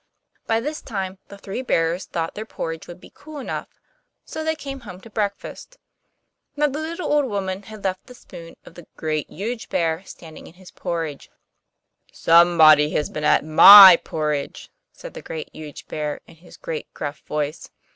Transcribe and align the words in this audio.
By 0.47 0.59
this 0.59 0.81
time 0.81 1.19
the 1.27 1.37
three 1.37 1.61
bears 1.61 2.05
thought 2.05 2.33
their 2.33 2.43
porridge 2.43 2.87
would 2.87 2.99
be 2.99 3.11
cool 3.13 3.37
enough; 3.37 3.67
so 4.25 4.43
they 4.43 4.55
came 4.55 4.79
home 4.79 4.99
to 5.01 5.11
breakfast. 5.11 5.77
Now 6.55 6.65
the 6.69 6.79
little 6.79 7.13
old 7.13 7.25
woman 7.25 7.61
had 7.61 7.83
left 7.83 8.07
the 8.07 8.15
spoon 8.15 8.55
of 8.65 8.73
the 8.73 8.87
Great, 8.97 9.29
Huge 9.29 9.69
Bear, 9.69 10.03
standing 10.05 10.47
in 10.47 10.55
his 10.55 10.71
porridge. 10.71 11.29
'SOMEBODY 12.11 12.89
HAS 12.89 13.11
BEEN 13.11 13.23
AT 13.25 13.45
MY 13.45 13.99
PORRIDGE!' 14.03 14.71
said 14.91 15.13
the 15.13 15.21
Great, 15.21 15.51
Huge 15.53 15.87
Bear, 15.87 16.19
in 16.25 16.33
his 16.37 16.57
great 16.57 16.91
gruff 16.95 17.19
voice. 17.27 17.69